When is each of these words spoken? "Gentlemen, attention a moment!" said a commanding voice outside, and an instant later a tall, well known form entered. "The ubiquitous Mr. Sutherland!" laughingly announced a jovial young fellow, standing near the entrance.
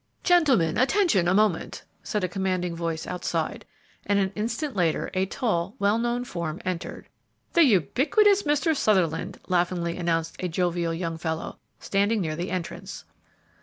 "Gentlemen, 0.23 0.79
attention 0.79 1.27
a 1.27 1.33
moment!" 1.35 1.83
said 2.01 2.23
a 2.23 2.27
commanding 2.27 2.75
voice 2.75 3.05
outside, 3.05 3.65
and 4.03 4.17
an 4.17 4.31
instant 4.35 4.75
later 4.75 5.11
a 5.13 5.27
tall, 5.27 5.75
well 5.77 5.99
known 5.99 6.23
form 6.25 6.59
entered. 6.65 7.07
"The 7.53 7.65
ubiquitous 7.65 8.41
Mr. 8.41 8.75
Sutherland!" 8.75 9.37
laughingly 9.47 9.97
announced 9.97 10.37
a 10.39 10.47
jovial 10.47 10.95
young 10.95 11.19
fellow, 11.19 11.59
standing 11.79 12.19
near 12.19 12.35
the 12.35 12.49
entrance. 12.49 13.05